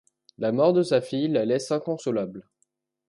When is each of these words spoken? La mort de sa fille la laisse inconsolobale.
La 0.39 0.51
mort 0.51 0.73
de 0.73 0.81
sa 0.81 0.99
fille 0.99 1.27
la 1.27 1.45
laisse 1.45 1.69
inconsolobale. 1.69 2.47